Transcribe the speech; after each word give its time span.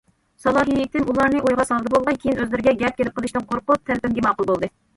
سالاھىيىتىم 0.43 1.11
ئۇلارنى 1.13 1.41
ئويغا 1.43 1.67
سالدى 1.73 1.93
بولغاي، 1.97 2.19
كېيىن 2.25 2.39
ئۆزلىرىگە 2.41 2.75
گەپ 2.81 2.99
كېلىپ 2.99 3.19
قېلىشتىن 3.21 3.47
قورقۇپ 3.53 3.87
تەلىپىمگە 3.91 4.29
ماقۇل 4.31 4.53
بولدى. 4.55 4.75